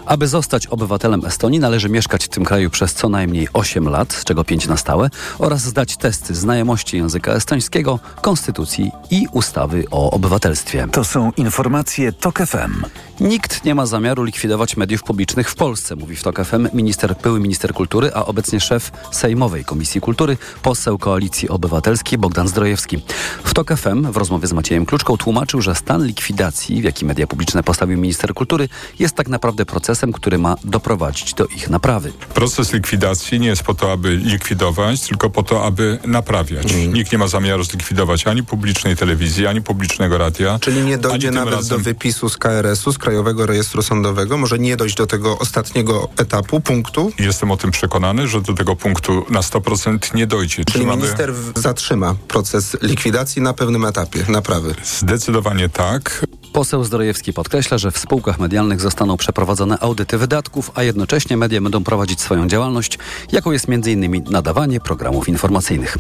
[0.07, 4.25] Aby zostać obywatelem Estonii, należy mieszkać w tym kraju przez co najmniej 8 lat, z
[4.25, 10.89] czego 5 na stałe, oraz zdać testy znajomości języka estońskiego, konstytucji i ustawy o obywatelstwie.
[10.93, 12.85] To są informacje TOK FM.
[13.21, 17.41] Nikt nie ma zamiaru likwidować mediów publicznych w Polsce, mówi w TOK FM minister, były
[17.41, 22.99] minister kultury, a obecnie szef Sejmowej Komisji Kultury, poseł Koalicji Obywatelskiej Bogdan Zdrojewski.
[23.45, 27.27] W TOK FM w rozmowie z Maciejem Kluczką tłumaczył, że stan likwidacji, w jaki media
[27.27, 32.13] publiczne postawił minister kultury, jest tak naprawdę procesem, który ma doprowadzić do ich naprawy.
[32.35, 36.65] Proces likwidacji nie jest po to, aby likwidować, tylko po to, aby naprawiać.
[36.65, 36.95] Mhm.
[36.95, 40.59] Nikt nie ma zamiaru zlikwidować ani publicznej telewizji, ani publicznego radia.
[40.59, 44.39] Czyli nie dojdzie nawet razem- do wypisu z KRS-u, z Krajowego Rejestru Sądowego.
[44.39, 47.13] Może nie dojść do tego ostatniego etapu, punktu.
[47.19, 50.65] Jestem o tym przekonany, że do tego punktu na 100% nie dojdzie.
[50.65, 54.75] Czyli Trzymamy- minister zatrzyma proces likwidacji na pewnym etapie naprawy.
[54.85, 56.27] Zdecydowanie tak.
[56.53, 61.85] Poseł Zdrojewski podkreśla, że w spółkach medialnych zostaną przeprowadzone audyty wydatków, a jednocześnie media będą
[61.85, 62.99] prowadzić swoją działalność,
[63.33, 64.25] jaką jest m.in.
[64.31, 65.97] nadawanie programów informacyjnych.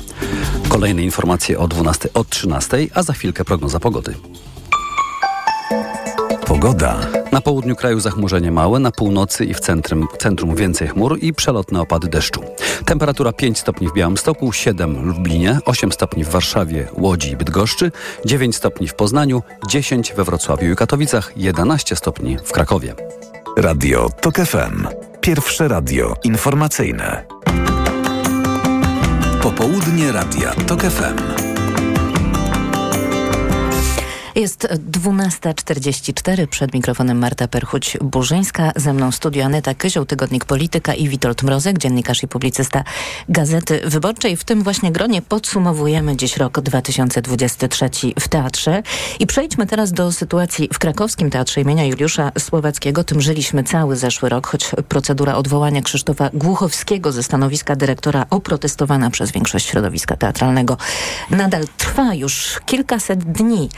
[0.68, 4.14] Kolejne informacje o 12, od 13, a za chwilkę prognoza pogody.
[6.48, 6.96] Pogoda.
[7.32, 11.80] Na południu kraju zachmurzenie małe, na północy i w centrum, centrum więcej chmur i przelotne
[11.80, 12.40] opady deszczu.
[12.84, 17.92] Temperatura 5 stopni w Białymstoku, 7 w Lublinie, 8 stopni w Warszawie, Łodzi i Bydgoszczy,
[18.24, 22.94] 9 stopni w Poznaniu, 10 we Wrocławiu i Katowicach, 11 stopni w Krakowie.
[23.58, 24.86] Radio TOK FM.
[25.20, 27.24] Pierwsze radio informacyjne.
[29.42, 31.47] Popołudnie Radia TOK FM.
[34.38, 41.42] Jest 12.44, przed mikrofonem Marta Perchuć-Burzyńska, ze mną studio Aneta Kyzioł, Tygodnik Polityka i Witold
[41.42, 42.84] Mrozek, dziennikarz i publicysta
[43.28, 44.36] Gazety Wyborczej.
[44.36, 48.82] W tym właśnie gronie podsumowujemy dziś rok 2023 w teatrze.
[49.20, 53.04] I przejdźmy teraz do sytuacji w krakowskim Teatrze imienia Juliusza Słowackiego.
[53.04, 59.30] Tym żyliśmy cały zeszły rok, choć procedura odwołania Krzysztofa Głuchowskiego ze stanowiska dyrektora oprotestowana przez
[59.30, 60.76] większość środowiska teatralnego
[61.30, 63.68] nadal trwa już kilkaset dni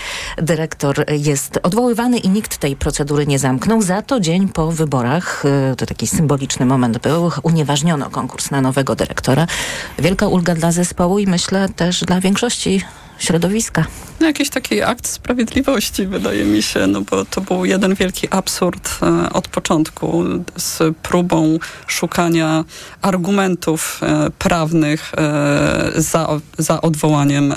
[0.50, 3.82] dyrektor jest odwoływany i nikt tej procedury nie zamknął.
[3.82, 8.96] Za to dzień po wyborach, y, to taki symboliczny moment był, unieważniono konkurs na nowego
[8.96, 9.46] dyrektora.
[9.98, 12.82] Wielka ulga dla zespołu i myślę też dla większości
[13.18, 13.84] środowiska.
[14.20, 18.98] No, jakiś taki akt sprawiedliwości, wydaje mi się, no bo to był jeden wielki absurd
[19.02, 20.24] e, od początku
[20.56, 22.64] z próbą szukania
[23.02, 26.28] argumentów e, prawnych e, za,
[26.58, 27.56] za odwołaniem e,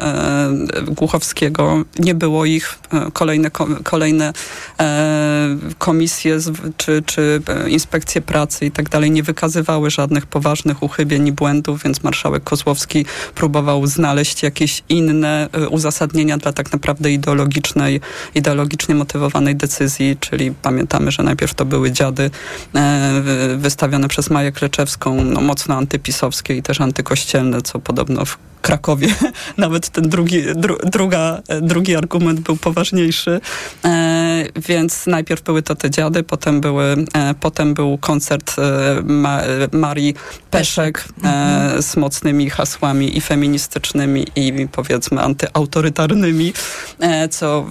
[0.87, 1.83] Głuchowskiego.
[1.99, 2.75] Nie było ich.
[2.93, 3.51] E, kolejne,
[3.83, 4.33] kolejne
[4.79, 11.27] e, komisje z, czy, czy inspekcje pracy i tak dalej nie wykazywały żadnych poważnych uchybień
[11.27, 18.01] i błędów, więc marszałek Kozłowski próbował znaleźć jakieś inne uzasadnienia dla tak naprawdę ideologicznej,
[18.35, 22.31] ideologicznie motywowanej decyzji, czyli pamiętamy, że najpierw to były dziady
[22.75, 23.21] e,
[23.57, 29.07] wystawione przez Maję Kleczewską, no, mocno antypisowskie i też antykościelne, co podobno w Krakowie
[29.57, 33.41] nawet ten drugi, dru, druga, drugi argument był poważniejszy.
[33.85, 39.41] E, więc najpierw były to te dziady, potem, były, e, potem był koncert e, Ma,
[39.71, 40.13] Marii
[40.51, 41.81] Peszek e, mhm.
[41.81, 46.53] z mocnymi hasłami i feministycznymi i powiedzmy antyautorytarnymi,
[46.99, 47.65] e, co,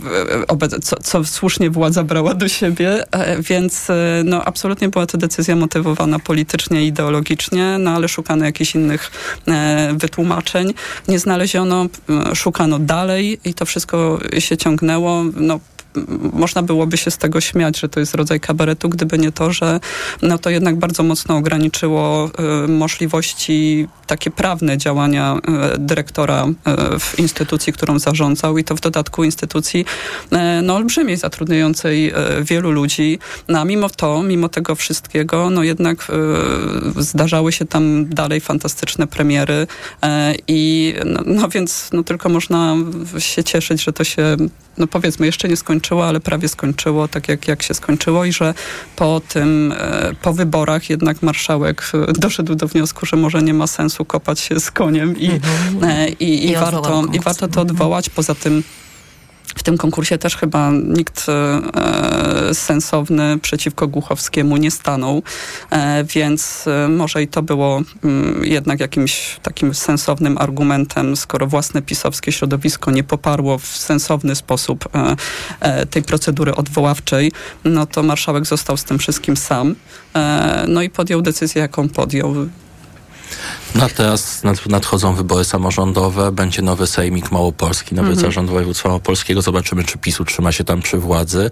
[0.82, 3.88] co, co słusznie władza brała do siebie, e, więc
[4.24, 9.10] no, absolutnie była to decyzja motywowana politycznie i ideologicznie, no ale szukano jakichś innych
[9.94, 10.74] wytłumaczeń
[11.08, 11.86] nie znaleziono,
[12.34, 15.24] szukano dalej i to wszystko się ciągnęło.
[15.36, 15.60] No,
[16.32, 19.80] można byłoby się z tego śmiać, że to jest rodzaj kabaretu, gdyby nie to, że
[20.22, 22.30] no to jednak bardzo mocno ograniczyło
[22.64, 25.36] y, możliwości takie prawne działania
[25.74, 29.84] y, dyrektora y, w instytucji, którą zarządzał i to w dodatku instytucji
[30.32, 33.18] y, no, olbrzymiej, zatrudniającej y, wielu ludzi.
[33.48, 36.06] No, a mimo to, mimo tego wszystkiego, no jednak
[36.98, 39.66] y, zdarzały się tam dalej fantastyczne premiery
[40.48, 42.76] i no, no więc no, tylko można
[43.18, 44.36] się cieszyć, że to się
[44.78, 48.54] no powiedzmy, jeszcze nie skończyło, ale prawie skończyło, tak jak, jak się skończyło i że
[48.96, 53.66] po tym, e, po wyborach jednak marszałek e, doszedł do wniosku, że może nie ma
[53.66, 55.84] sensu kopać się z koniem i, mhm.
[55.84, 58.10] e, i, i, i warto, i warto to odwołać.
[58.10, 58.62] Poza tym
[59.56, 65.22] w tym konkursie też chyba nikt e, sensowny przeciwko Głuchowskiemu nie stanął,
[65.70, 71.46] e, więc e, może i to było m, mm, jednak jakimś takim sensownym argumentem, skoro
[71.46, 75.16] własne pisowskie środowisko nie poparło w sensowny sposób e,
[75.60, 77.32] e, tej procedury odwoławczej,
[77.64, 79.74] no to marszałek został z tym wszystkim sam.
[80.14, 82.34] E, no i podjął decyzję, jaką podjął.
[83.74, 88.26] No teraz nadchodzą wybory samorządowe, będzie nowy sejmik Małopolski, nowy mhm.
[88.26, 89.42] zarząd województwa małopolskiego.
[89.42, 91.50] Zobaczymy, czy PiS utrzyma się tam przy władzy.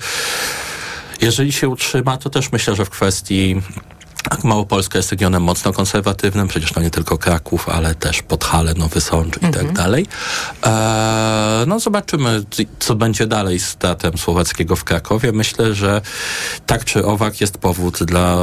[1.21, 3.63] Jeżeli się utrzyma, to też myślę, że w kwestii
[4.45, 9.37] Małopolska jest regionem mocno konserwatywnym, przecież to nie tylko Kraków, ale też Podhale, Nowy Sącz
[9.37, 9.75] i tak mhm.
[9.75, 10.07] dalej.
[10.67, 12.45] E, no zobaczymy,
[12.79, 15.33] co będzie dalej z teatrem słowackiego w Krakowie.
[15.33, 16.01] Myślę, że
[16.67, 18.37] tak czy owak jest powód dla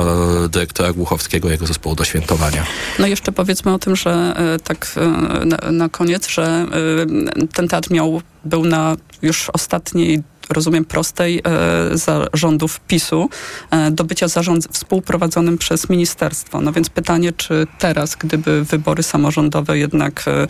[0.49, 2.63] dyrektora Głuchowskiego jego zespołu do świętowania.
[2.99, 7.67] No jeszcze powiedzmy o tym, że e, tak e, na, na koniec, że e, ten
[7.67, 13.29] teatr miał, był na już ostatniej rozumiem, prostej e, zarządów PiSu
[13.71, 16.61] e, do bycia zarząd współprowadzonym przez ministerstwo.
[16.61, 20.47] No więc pytanie, czy teraz, gdyby wybory samorządowe jednak e,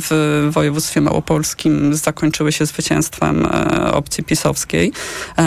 [0.00, 3.46] w województwie małopolskim zakończyły się zwycięstwem
[3.92, 4.92] opcji pisowskiej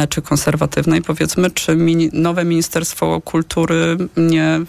[0.09, 1.77] czy konserwatywnej, powiedzmy, czy
[2.13, 4.59] nowe Ministerstwo Kultury nie,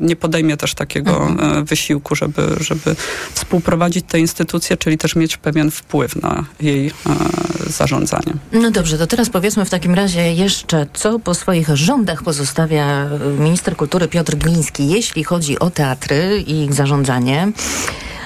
[0.00, 2.96] nie podejmie też takiego wysiłku, żeby, żeby
[3.34, 6.90] współprowadzić te instytucje, czyli też mieć pewien wpływ na jej
[7.66, 8.32] zarządzanie.
[8.60, 13.06] No dobrze, to teraz powiedzmy w takim razie jeszcze, co po swoich rządach pozostawia
[13.38, 17.52] minister kultury Piotr Gliński, jeśli chodzi o teatry i ich zarządzanie.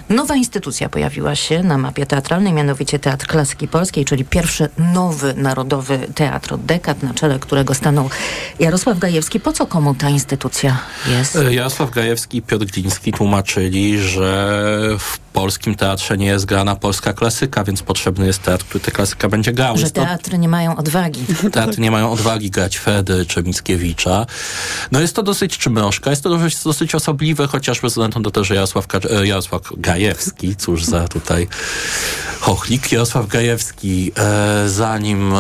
[0.09, 5.99] Nowa instytucja pojawiła się na mapie teatralnej, mianowicie Teatr Klasyki Polskiej, czyli pierwszy nowy narodowy
[6.15, 8.11] teatr od dekad, na czele którego stanął
[8.59, 9.41] Jarosław Gajewski.
[9.41, 10.79] Po co komu ta instytucja
[11.11, 11.39] jest?
[11.51, 17.65] Jarosław Gajewski i Piotr Gliński tłumaczyli, że w polskim teatrze nie jest grana polska klasyka,
[17.65, 19.79] więc potrzebny jest teatr, który tę klasykę będzie grał.
[19.79, 21.21] Że teatry nie mają odwagi.
[21.53, 24.27] Teatry nie mają odwagi grać Fedy czy Mickiewicza.
[24.93, 28.45] No jest to dosyć czmrożka, jest to dosyć, dosyć osobliwe, chociażby ze względu na to,
[28.45, 31.49] że Jarosław, e, Jarosław Gajewski, cóż za tutaj
[32.41, 35.39] chochlik, Jarosław Gajewski, e, zanim e,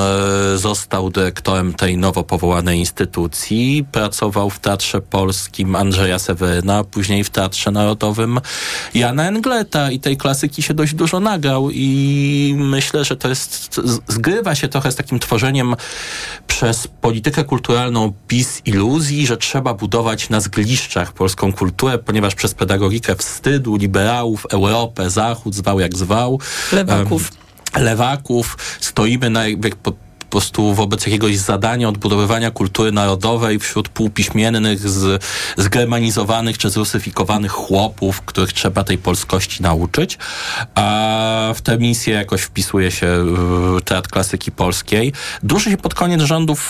[0.58, 7.70] został dyrektorem tej nowo powołanej instytucji, pracował w Teatrze Polskim Andrzeja Seweryna, później w Teatrze
[7.70, 8.40] Narodowym
[8.94, 14.54] Jana Engleta i tej klasyki się dość dużo nagrał i myślę, że to jest, zgrywa
[14.54, 15.74] się trochę z takim tworzeniem
[16.46, 23.16] przez politykę kulturalną PiS iluzji, że trzeba budować na zgliszczach polską kulturę, ponieważ przez pedagogikę
[23.16, 26.40] wstydu, liberałów, Europę, Zachód, zwał jak zwał.
[26.72, 27.30] Lewaków.
[27.74, 29.44] em, lewaków, stoimy na
[30.32, 35.22] prostu wobec jakiegoś zadania odbudowywania kultury narodowej wśród półpiśmiennych, z,
[35.56, 40.18] zgermanizowanych czy zrusyfikowanych chłopów, których trzeba tej polskości nauczyć.
[40.74, 43.24] A w tę misję jakoś wpisuje się
[43.84, 45.12] Teatr Klasyki Polskiej.
[45.42, 46.60] Dużo się pod koniec rządów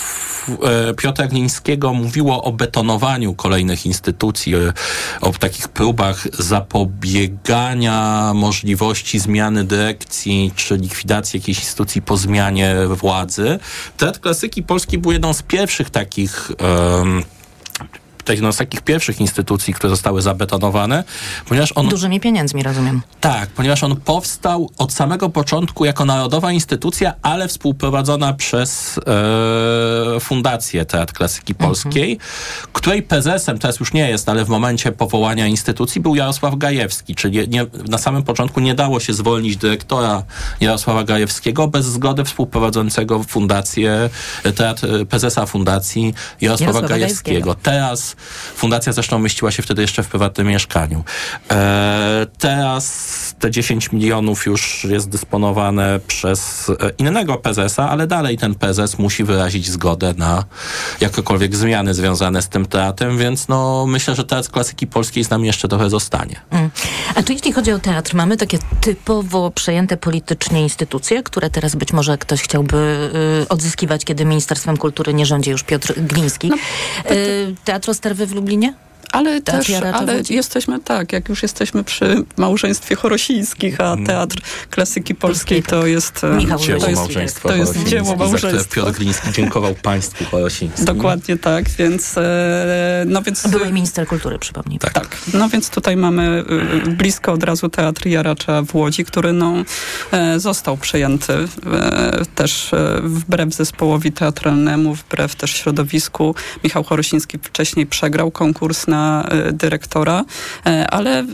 [0.49, 4.73] e, Piotra Glińskiego mówiło o betonowaniu kolejnych instytucji, e,
[5.21, 13.52] o takich próbach zapobiegania możliwości zmiany dyrekcji czy likwidacji jakiejś instytucji po zmianie władzy.
[13.97, 17.23] Teatr Klasyki Polskiej był jedną z pierwszych takich em,
[18.29, 21.03] jedną z takich pierwszych instytucji, które zostały zabetonowane,
[21.47, 23.01] ponieważ on Dużymi pieniędzmi, rozumiem.
[23.21, 28.99] tak, ponieważ on powstał od samego początku jako narodowa instytucja, ale współprowadzona przez
[30.15, 32.17] e, Fundację Teatr Klasyki Polskiej,
[32.73, 37.49] której prezesem teraz już nie jest, ale w momencie powołania instytucji był Jarosław Gajewski, czyli
[37.49, 40.23] nie, na samym początku nie dało się zwolnić dyrektora
[40.61, 44.09] Jarosława Gajewskiego bez zgody współprowadzącego fundację,
[44.43, 47.33] e, teatr, e, prezesa fundacji Jarosława, Jarosława Gajewskiego.
[47.33, 47.55] Gajewskiego.
[47.63, 48.12] Teraz
[48.55, 51.03] fundacja zresztą mieściła się wtedy jeszcze w prywatnym mieszkaniu.
[51.51, 58.55] E, teraz te 10 milionów już jest dysponowane przez e, innego prezesa, ale dalej ten
[58.55, 60.43] prezes musi wyrazić zgodę na
[61.01, 65.47] jakiekolwiek zmiany związane z tym teatrem, więc no myślę, że teatr klasyki polskiej z nami
[65.47, 66.41] jeszcze trochę zostanie.
[66.51, 66.69] Mm.
[67.15, 71.93] A czy jeśli chodzi o teatr, mamy takie typowo przejęte politycznie instytucje, które teraz być
[71.93, 73.09] może ktoś chciałby
[73.43, 76.51] y, odzyskiwać, kiedy Ministerstwem Kultury nie rządzi już Piotr Gliński.
[77.11, 78.73] y, Teatr Osterwy w Lublinie?
[79.11, 84.37] Ale też, ale jesteśmy tak, jak już jesteśmy przy małżeństwie Chorosińskich, a Teatr
[84.69, 86.23] Klasyki Polskiej to jest...
[86.23, 88.75] e, Michał to Dzieło jest, małżeństwa to jest dzieło małżeństwa.
[88.75, 90.85] Piotr Gliński dziękował państwu Chorosińskim.
[90.85, 92.17] Dokładnie tak, więc...
[92.17, 94.79] e, No więc Były minister kultury, przypomnij.
[94.79, 95.17] Tak.
[95.33, 96.43] No więc tutaj mamy
[96.85, 99.53] y, blisko od razu Teatr Jaracza w Łodzi, który no,
[100.11, 106.35] e, został przejęty e, też e, wbrew zespołowi teatralnemu, wbrew też środowisku.
[106.63, 110.23] Michał Chorosiński wcześniej przegrał konkurs na e, dyrektora,
[110.65, 111.25] e, ale e,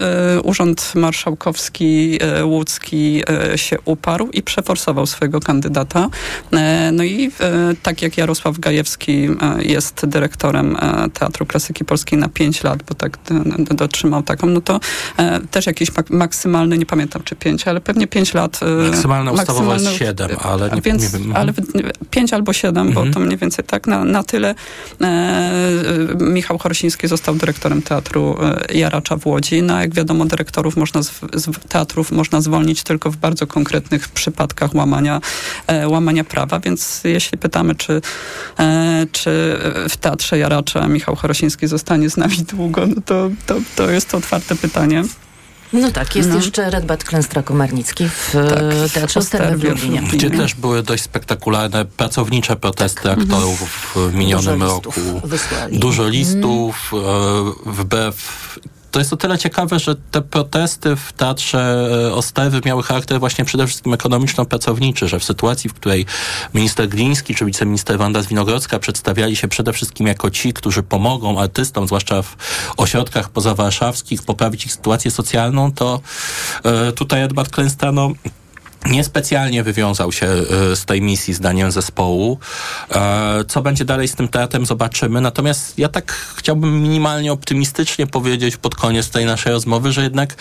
[0.44, 3.24] Urząd Marszałkowski Łódzki
[3.56, 6.10] się uparł i przeforsował swojego kandydata.
[6.92, 7.32] No i
[7.84, 10.78] tak jak Jarosław Gajewski jest dyrektorem
[11.14, 13.18] Teatru Klasyki Polskiej na 5 lat, bo tak
[13.72, 14.80] dotrzymał taką, no to
[15.52, 18.60] też jakiś mak- maksymalny, nie pamiętam czy 5, ale pewnie 5 lat.
[18.92, 21.36] Maksymalne ustawowo jest maksymalny- 7, ale nie, więc, nie wiem.
[21.36, 21.54] ale
[22.10, 23.08] 5 albo 7, Mhm.
[23.08, 24.56] bo to mniej więcej tak, na, na tyle
[26.20, 27.49] Michał Chorosiński został dyrektorem
[27.86, 29.62] Teatru e, Jaracza w Łodzi.
[29.62, 34.76] No jak wiadomo, dyrektorów można z, z teatrów można zwolnić tylko w bardzo konkretnych przypadkach
[34.76, 35.22] łamania,
[35.68, 38.02] e, łamania prawa, więc jeśli pytamy, czy,
[38.60, 39.60] e, czy
[39.90, 44.18] w Teatrze Jaracza Michał Chorosiński zostanie z nami długo, no to, to, to jest to
[44.18, 45.04] otwarte pytanie.
[45.74, 46.36] No tak, jest No.
[46.36, 50.02] jeszcze Redbat Klęstra-Komarnicki w e, Teatrze Osterwy w Lublinie.
[50.14, 54.92] Gdzie też były dość spektakularne pracownicze protesty aktorów w minionym Dużo roku.
[55.24, 55.80] wysłali.
[55.80, 58.16] Dużo listów, e, wbrew
[58.92, 63.46] to jest o tyle ciekawe, że te protesty w Teatrze e, Osterwy miały charakter właśnie
[63.46, 66.06] przede wszystkim ekonomiczno-pracowniczy, że w sytuacji, w której
[66.54, 71.88] minister Gliński czy wiceminister Wanda Zwinogrodzka przedstawiali się przede wszystkim jako ci, którzy pomogą artystom,
[71.88, 72.36] zwłaszcza w
[72.78, 76.02] ośrodkach pozawarszawskich, poprawić ich sytuację socjalną, to
[76.64, 78.12] e, tutaj Edward Klęsta, no,
[78.86, 82.40] niespecjalnie wywiązał się e, z tej misji zdaniem zespołu.
[82.92, 85.22] E, Co będzie dalej z tym teatrem zobaczymy.
[85.22, 90.36] Natomiast ja tak chciałbym minimalnie optymistycznie powiedzieć pod koniec tej naszej rozmowy, że jednak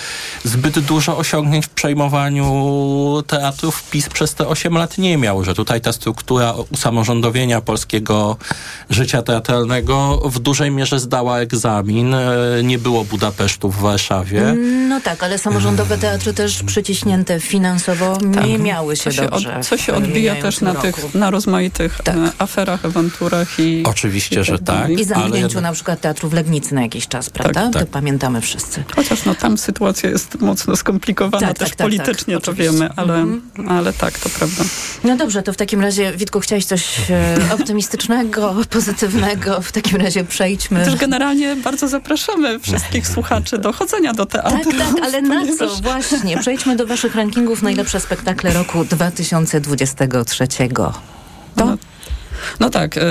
[0.45, 5.81] zbyt dużo osiągnięć w przejmowaniu teatrów PiS przez te 8 lat nie miał, że tutaj
[5.81, 8.37] ta struktura usamorządowienia polskiego
[8.91, 12.15] życia teatralnego w dużej mierze zdała egzamin.
[12.15, 12.29] E,
[12.63, 14.43] Nie było Budapesztu w Warszawie.
[14.89, 19.57] No tak, ale samorządowe teatry też przyciśnięte finansowo nie miały się co się, dobrze.
[19.57, 21.19] Od, co się odbija też na mijającym tych, roku.
[21.19, 23.83] na rozmaitych e, aferach, awanturach i...
[23.87, 24.63] Oczywiście, i że tak.
[24.63, 25.01] dalej.
[25.01, 27.71] I zamknięciu ale- na przykład Teatru w Legnicy na jakiś czas, prawda?
[27.73, 27.83] tak.
[27.83, 28.85] To pamiętamy wszyscy.
[28.97, 32.73] Chociaż no tam sytuacja jest mocno skomplikowana Tak, też tak, tak, politycznie, tak, to oczywiście.
[32.73, 33.69] wiemy, ale, Mhm.
[33.69, 34.65] ale tak, to prawda.
[35.05, 39.61] No dobrze, to w takim razie, Witku, chciałeś coś e, optymistycznego, pozytywnego.
[39.63, 40.85] W takim razie przejdźmy.
[40.85, 44.71] Też generalnie bardzo zapraszamy wszystkich słuchaczy do chodzenia do teatru.
[44.73, 45.77] Tak, tak, ale na co?
[45.77, 46.39] Właśnie.
[46.39, 48.18] Przejdźmy do waszych rankingów najlepsze spektakle
[48.53, 50.69] roku 2023.
[51.57, 51.79] No,
[52.61, 53.03] no tak, e,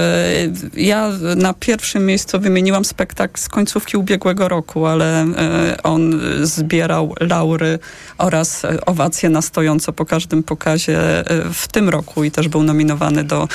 [0.73, 7.80] ja na pierwszym miejscu wymieniłam spektakl z końcówki ubiegłego roku, ale e, on zbierał laury
[8.17, 13.23] oraz owacje na stojąco po każdym pokazie e, w tym roku i też był nominowany
[13.23, 13.47] do,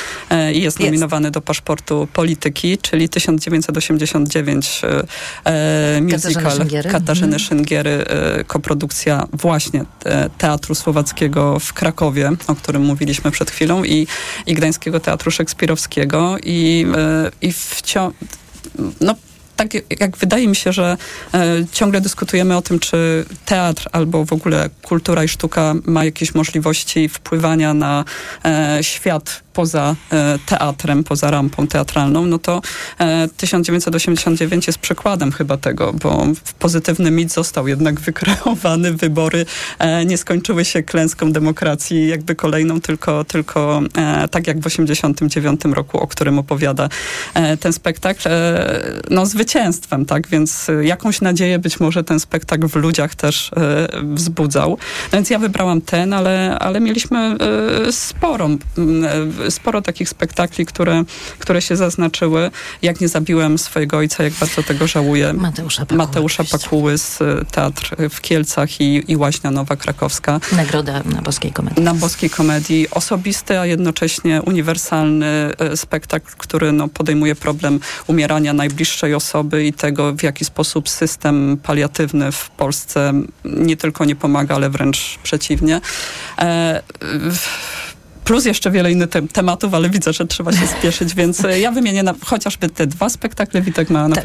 [0.54, 4.82] i jest nominowany do paszportu polityki, czyli 1989
[5.44, 6.90] e, musical Szynggiery.
[6.90, 7.38] Katarzyny Mhm.
[7.38, 8.04] Szyngiery,
[8.46, 9.84] koprodukcja właśnie
[10.38, 14.06] Teatru Słowackiego w Krakowie, o którym mówiliśmy przed chwilą i,
[14.46, 15.30] i Gdańskiego Teatru
[15.62, 18.14] Szekspirowskiego i, e, i wciąż,
[19.00, 19.14] no
[19.68, 20.96] tak jak wydaje mi się, że
[21.34, 26.34] e, ciągle dyskutujemy o tym, czy teatr albo w ogóle kultura i sztuka ma jakieś
[26.34, 28.04] możliwości wpływania na
[28.44, 32.62] e, świat poza e, teatrem, poza rampą teatralną, no to
[32.98, 36.26] e, 1989 jest przykładem chyba tego, bo
[36.58, 39.46] pozytywny mit został jednak wykreowany, wybory
[40.06, 43.82] nie skończyły się klęską demokracji jakby kolejną, tylko, tylko
[44.30, 46.88] tak jak w 89 roku, o którym opowiada
[47.60, 48.28] ten spektakl,
[49.10, 53.88] no zwycięstwem, tak, więc e, jakąś nadzieję być może ten spektakl w ludziach też e,
[54.02, 54.70] wzbudzał.
[55.12, 58.48] No więc ja wybrałam ten, ale, ale mieliśmy e, sporo,
[59.48, 61.04] sporo takich spektakli, które,
[61.38, 62.50] które się zaznaczyły.
[62.82, 65.32] Jak nie zabiłem swojego ojca, jak bardzo tego żałuję.
[65.32, 65.98] Mateusza Pakuły.
[65.98, 67.18] Mateusza Pakuły z
[67.50, 70.40] Teatr w Kielcach i, i Łaźnia Nowa Krakowska.
[70.56, 71.84] Nagroda na Boskiej Komedii.
[71.84, 79.31] Na boskiej komedii osobisty, a jednocześnie uniwersalny spektakl, który no, podejmuje problem umierania najbliższej osoby
[79.64, 83.12] i tego, w jaki sposób system paliatywny w Polsce
[83.44, 85.80] nie tylko nie pomaga, ale wręcz przeciwnie.
[86.38, 86.82] E,
[88.24, 92.02] Plus jeszcze wiele innych te tematów, ale widzę, że trzeba się spieszyć, więc ja wymienię
[92.02, 93.62] na, chociażby te dwa spektakle.
[93.62, 94.14] Witek ma na Tak.
[94.14, 94.20] pewno